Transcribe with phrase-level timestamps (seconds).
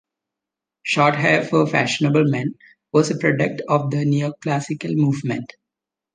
[0.81, 2.55] Short hair for fashionable men
[2.91, 5.53] was a product of the Neoclassical movement.